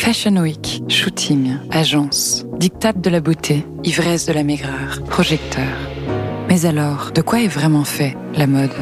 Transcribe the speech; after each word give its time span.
Fashion 0.00 0.38
Week, 0.38 0.82
shooting, 0.88 1.58
agence, 1.70 2.46
dictate 2.58 3.02
de 3.02 3.10
la 3.10 3.20
beauté, 3.20 3.66
ivresse 3.84 4.24
de 4.24 4.32
la 4.32 4.42
maigreur, 4.42 5.02
projecteur. 5.10 5.68
Mais 6.48 6.64
alors, 6.64 7.10
de 7.14 7.20
quoi 7.20 7.42
est 7.42 7.48
vraiment 7.48 7.84
fait 7.84 8.16
la 8.34 8.46
mode? 8.46 8.72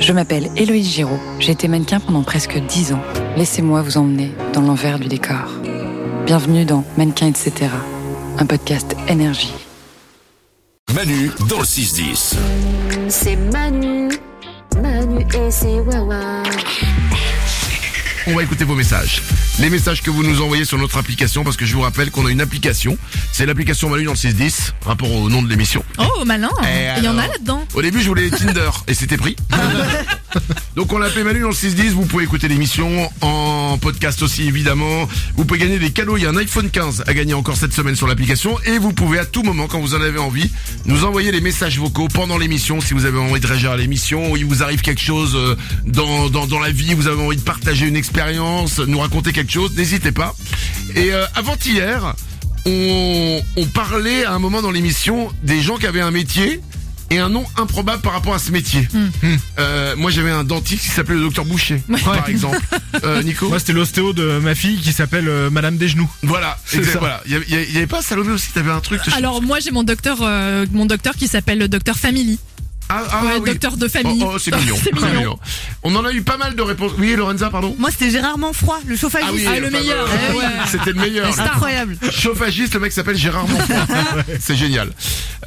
Je 0.00 0.14
m'appelle 0.14 0.48
Héloïse 0.56 0.88
Giraud, 0.88 1.20
j'ai 1.40 1.52
été 1.52 1.68
mannequin 1.68 2.00
pendant 2.00 2.22
presque 2.22 2.58
10 2.58 2.94
ans. 2.94 3.02
Laissez-moi 3.36 3.82
vous 3.82 3.98
emmener 3.98 4.32
dans 4.54 4.62
l'envers 4.62 4.98
du 4.98 5.08
décor. 5.08 5.46
Bienvenue 6.24 6.64
dans 6.64 6.84
Mannequin 6.96 7.26
etc., 7.26 7.70
un 8.38 8.46
podcast 8.46 8.96
énergie. 9.08 9.52
Manu 10.94 11.30
dans 11.50 11.58
le 11.58 11.64
6-10. 11.64 12.36
C'est 13.08 13.36
Manu, 13.36 14.08
Manu 14.80 15.20
et 15.20 15.50
c'est 15.50 15.80
Wawa. 15.80 16.42
On 18.26 18.34
va 18.34 18.42
écouter 18.42 18.64
vos 18.64 18.74
messages. 18.74 19.22
Les 19.58 19.70
messages 19.70 20.02
que 20.02 20.10
vous 20.10 20.22
nous 20.22 20.42
envoyez 20.42 20.64
sur 20.64 20.76
notre 20.78 20.98
application, 20.98 21.42
parce 21.42 21.56
que 21.56 21.64
je 21.64 21.74
vous 21.74 21.80
rappelle 21.80 22.10
qu'on 22.10 22.26
a 22.26 22.30
une 22.30 22.40
application. 22.40 22.98
C'est 23.32 23.46
l'application 23.46 23.88
Manu 23.88 24.04
dans 24.04 24.12
le 24.12 24.16
610, 24.16 24.74
rapport 24.84 25.10
au 25.10 25.30
nom 25.30 25.42
de 25.42 25.48
l'émission. 25.48 25.82
Oh, 25.98 26.24
malin 26.26 26.50
Et 26.64 26.98
Il 26.98 27.04
y 27.04 27.08
en 27.08 27.18
a 27.18 27.26
là-dedans 27.26 27.64
Au 27.74 27.82
début, 27.82 28.02
je 28.02 28.08
voulais 28.08 28.28
Tinder, 28.30 28.70
et 28.86 28.94
c'était 28.94 29.16
pris. 29.16 29.36
Donc 30.76 30.92
on 30.92 30.98
l'a 30.98 31.06
appelé 31.06 31.24
Manu 31.24 31.40
dans 31.40 31.48
le 31.48 31.54
610, 31.54 31.92
vous 31.92 32.06
pouvez 32.06 32.24
écouter 32.24 32.46
l'émission 32.46 33.10
en 33.20 33.78
podcast 33.78 34.22
aussi 34.22 34.46
évidemment. 34.46 35.08
Vous 35.36 35.44
pouvez 35.44 35.58
gagner 35.58 35.78
des 35.78 35.90
cadeaux, 35.90 36.16
il 36.16 36.22
y 36.22 36.26
a 36.26 36.30
un 36.30 36.36
iPhone 36.36 36.70
15 36.70 37.04
à 37.06 37.14
gagner 37.14 37.34
encore 37.34 37.56
cette 37.56 37.72
semaine 37.72 37.96
sur 37.96 38.06
l'application 38.06 38.56
et 38.64 38.78
vous 38.78 38.92
pouvez 38.92 39.18
à 39.18 39.24
tout 39.24 39.42
moment 39.42 39.66
quand 39.66 39.80
vous 39.80 39.94
en 39.94 40.00
avez 40.00 40.18
envie 40.20 40.50
nous 40.86 41.04
envoyer 41.04 41.32
les 41.32 41.40
messages 41.40 41.78
vocaux 41.78 42.06
pendant 42.08 42.38
l'émission 42.38 42.80
si 42.80 42.94
vous 42.94 43.04
avez 43.04 43.18
envie 43.18 43.40
de 43.40 43.46
réagir 43.46 43.72
à 43.72 43.76
l'émission 43.76 44.30
ou 44.30 44.36
il 44.36 44.44
vous 44.44 44.62
arrive 44.62 44.80
quelque 44.80 45.02
chose 45.02 45.34
euh, 45.34 45.56
dans, 45.86 46.30
dans, 46.30 46.46
dans 46.46 46.60
la 46.60 46.70
vie, 46.70 46.94
vous 46.94 47.08
avez 47.08 47.20
envie 47.20 47.36
de 47.36 47.42
partager 47.42 47.86
une 47.86 47.96
expérience, 47.96 48.10
nous 48.86 48.98
raconter 48.98 49.32
quelque 49.32 49.52
chose, 49.52 49.74
n'hésitez 49.76 50.12
pas. 50.12 50.34
Et 50.94 51.12
euh, 51.12 51.24
avant-hier, 51.34 52.14
on, 52.66 53.40
on 53.56 53.66
parlait 53.66 54.24
à 54.24 54.32
un 54.32 54.38
moment 54.38 54.62
dans 54.62 54.70
l'émission 54.70 55.32
des 55.42 55.60
gens 55.60 55.76
qui 55.76 55.86
avaient 55.86 56.00
un 56.00 56.10
métier 56.10 56.60
et 57.12 57.18
un 57.18 57.28
nom 57.28 57.44
improbable 57.56 58.02
par 58.02 58.12
rapport 58.12 58.34
à 58.34 58.38
ce 58.38 58.52
métier. 58.52 58.86
Euh, 59.58 59.96
moi 59.96 60.10
j'avais 60.12 60.30
un 60.30 60.44
dentiste 60.44 60.82
qui 60.82 60.88
s'appelait 60.90 61.16
le 61.16 61.22
docteur 61.22 61.44
Boucher, 61.44 61.82
par 62.04 62.28
exemple. 62.28 62.58
Euh, 63.04 63.22
Nico 63.22 63.48
Moi, 63.48 63.58
c'était 63.60 63.72
l'ostéo 63.72 64.12
de 64.12 64.40
ma 64.40 64.54
fille 64.54 64.76
qui 64.78 64.92
s'appelle 64.92 65.28
euh, 65.28 65.48
Madame 65.48 65.76
des 65.76 65.88
genoux. 65.88 66.10
Voilà, 66.22 66.58
ça. 66.66 66.78
voilà. 66.98 67.22
Il 67.24 67.32
y 67.32 67.34
avait, 67.36 67.44
il 67.48 67.54
y 67.54 67.62
il 67.62 67.74
y 67.74 67.76
avait 67.78 67.86
pas 67.86 68.02
Salomé 68.02 68.32
aussi, 68.32 68.50
t'avais 68.52 68.72
un 68.72 68.80
truc. 68.80 69.00
Alors 69.16 69.40
moi 69.40 69.60
j'ai 69.60 69.70
mon 69.70 69.84
docteur 69.84 70.18
euh, 70.22 70.66
mon 70.72 70.86
docteur 70.86 71.14
qui 71.14 71.28
s'appelle 71.28 71.58
le 71.58 71.68
docteur 71.68 71.96
Family. 71.96 72.38
Ah, 72.90 73.02
ah, 73.12 73.24
ouais, 73.24 73.30
oui. 73.40 73.50
docteur 73.50 73.76
de 73.76 73.86
famille. 73.86 74.22
Oh, 74.24 74.32
oh, 74.34 74.38
c'est 74.38 74.54
mignon. 74.54 74.76
C'est 74.82 74.92
mignon. 74.92 75.38
On 75.82 75.94
en 75.94 76.04
a 76.04 76.12
eu 76.12 76.22
pas 76.22 76.36
mal 76.36 76.56
de 76.56 76.62
réponses. 76.62 76.92
Oui, 76.98 77.14
Lorenza, 77.14 77.48
pardon. 77.50 77.74
Moi, 77.78 77.90
c'était 77.90 78.10
Gérard 78.10 78.36
Manfroy, 78.36 78.80
le 78.86 78.96
chauffagiste. 78.96 79.32
Ah 79.32 79.52
oui, 79.52 79.56
Ah, 79.56 79.60
le 79.60 79.70
meilleur. 79.70 80.08
Eh 80.08 80.36
ouais. 80.36 80.44
C'était 80.66 80.92
le 80.92 81.00
meilleur. 81.00 81.32
Star. 81.32 81.52
Incroyable. 81.54 81.96
Chauffagiste, 82.10 82.74
le 82.74 82.80
mec 82.80 82.92
s'appelle 82.92 83.16
Gérard 83.16 83.46
Monfort. 83.46 83.86
C'est 84.40 84.56
génial. 84.56 84.90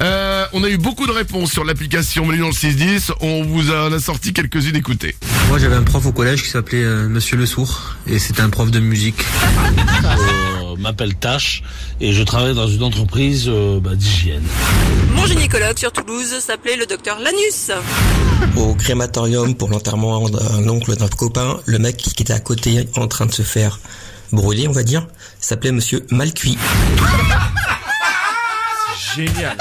Euh, 0.00 0.46
on 0.52 0.64
a 0.64 0.68
eu 0.70 0.78
beaucoup 0.78 1.06
de 1.06 1.12
réponses 1.12 1.52
sur 1.52 1.64
l'application 1.64 2.24
Menu 2.26 2.38
dans 2.40 2.46
le 2.48 2.52
610. 2.52 3.12
On 3.20 3.44
vous 3.44 3.70
en 3.70 3.92
a 3.92 3.98
sorti 3.98 4.32
quelques-unes. 4.32 4.76
Écoutez. 4.76 5.14
Moi 5.48 5.58
j'avais 5.58 5.76
un 5.76 5.82
prof 5.82 6.04
au 6.06 6.12
collège 6.12 6.42
qui 6.42 6.48
s'appelait 6.48 6.82
euh, 6.82 7.08
Monsieur 7.08 7.36
Le 7.36 7.46
Sourd 7.46 7.94
et 8.06 8.18
c'était 8.18 8.40
un 8.42 8.50
prof 8.50 8.70
de 8.70 8.80
musique. 8.80 9.22
euh, 10.74 10.80
m'appelle 10.80 11.14
Tache 11.14 11.62
et 12.00 12.12
je 12.12 12.22
travaille 12.22 12.54
dans 12.54 12.68
une 12.68 12.82
entreprise 12.82 13.46
euh, 13.48 13.80
bah, 13.80 13.94
d'hygiène. 13.94 14.42
Mon 15.14 15.26
gynécologue 15.26 15.78
sur 15.78 15.92
Toulouse 15.92 16.34
s'appelait 16.40 16.76
le 16.76 16.86
docteur 16.86 17.18
Lanus. 17.20 17.70
Au 18.56 18.74
crématorium 18.74 19.54
pour 19.54 19.68
l'enterrement 19.70 20.28
d'un 20.28 20.68
oncle 20.68 20.96
d'un 20.96 21.08
copain, 21.08 21.60
le 21.64 21.78
mec 21.78 21.96
qui 21.96 22.22
était 22.22 22.32
à 22.32 22.40
côté 22.40 22.88
en 22.96 23.08
train 23.08 23.26
de 23.26 23.32
se 23.32 23.42
faire 23.42 23.78
brûler, 24.32 24.68
on 24.68 24.72
va 24.72 24.82
dire, 24.82 25.06
s'appelait 25.40 25.72
Monsieur 25.72 26.04
Malcuit. 26.10 26.58
Génial. 29.16 29.56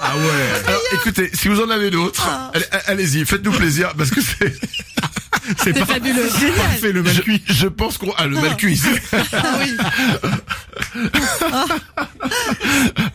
Ah 0.00 0.16
ouais. 0.16 0.68
Alors, 0.68 0.80
écoutez, 0.94 1.30
si 1.34 1.48
vous 1.48 1.60
en 1.60 1.68
avez 1.70 1.90
d'autres, 1.90 2.26
allez- 2.54 2.64
allez-y, 2.86 3.24
faites-nous 3.26 3.50
plaisir 3.52 3.92
parce 3.98 4.10
que 4.10 4.20
c'est. 4.20 4.54
C'est 5.56 5.72
pas 5.72 5.86
fabuleux. 5.86 6.28
parfait 6.56 6.92
le 6.92 7.02
mal 7.02 7.14
Je, 7.14 7.20
cuit. 7.22 7.42
je 7.46 7.66
pense 7.66 7.98
qu'on 7.98 8.12
ah 8.16 8.26
le 8.26 8.34
mal 8.40 8.56
cuit. 8.56 8.80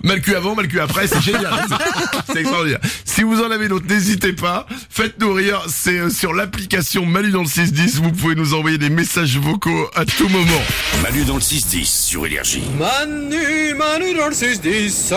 mal 0.04 0.22
cuit 0.22 0.36
avant, 0.36 0.56
mal 0.56 0.68
cuit 0.68 0.80
après, 0.80 1.08
c'est 1.08 1.22
génial. 1.22 1.54
C'est- 1.68 2.34
C'est 2.34 2.40
extraordinaire. 2.40 2.80
Si 3.06 3.22
vous 3.24 3.42
en 3.42 3.52
avez 3.52 3.68
d'autres, 3.68 3.86
n'hésitez 3.88 4.34
pas. 4.34 4.66
Faites-nous 4.90 5.34
rire. 5.34 5.62
C'est 5.68 6.00
euh, 6.00 6.10
sur 6.10 6.34
l'application 6.34 7.06
Manu 7.06 7.30
dans 7.32 7.42
le 7.42 7.48
610. 7.48 8.00
Vous 8.02 8.12
pouvez 8.12 8.34
nous 8.36 8.54
envoyer 8.54 8.78
des 8.78 8.90
messages 8.90 9.38
vocaux 9.38 9.90
à 9.96 10.06
tout 10.06 10.30
moment. 10.30 10.62
Manu 11.04 11.24
dans 11.26 11.36
le 11.36 11.42
6-10 11.42 11.86
sur 11.86 12.26
Énergie. 12.26 12.64
Manu, 12.80 13.74
Manu 13.76 14.16
dans 14.16 14.28
le 14.30 14.34
6-10. 14.34 15.14